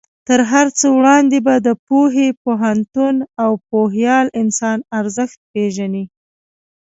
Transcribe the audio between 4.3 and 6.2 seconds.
انسان ارزښت پېژنې.